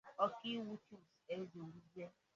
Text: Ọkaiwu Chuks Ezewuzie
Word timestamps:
Ọkaiwu 0.23 0.73
Chuks 0.85 1.11
Ezewuzie 1.33 2.07